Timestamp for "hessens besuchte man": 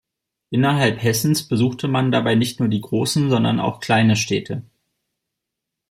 1.03-2.11